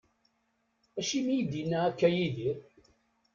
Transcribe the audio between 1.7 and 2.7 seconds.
akka Yidir?